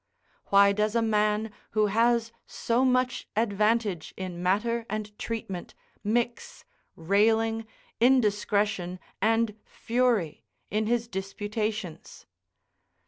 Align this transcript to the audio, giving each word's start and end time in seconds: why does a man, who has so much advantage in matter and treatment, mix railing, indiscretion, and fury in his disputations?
why 0.47 0.71
does 0.71 0.95
a 0.95 1.01
man, 1.03 1.51
who 1.77 1.85
has 1.85 2.31
so 2.47 2.83
much 2.83 3.27
advantage 3.35 4.15
in 4.17 4.41
matter 4.41 4.83
and 4.89 5.15
treatment, 5.19 5.75
mix 6.03 6.65
railing, 6.95 7.67
indiscretion, 7.99 8.97
and 9.21 9.53
fury 9.67 10.43
in 10.71 10.87
his 10.87 11.07
disputations? 11.07 12.25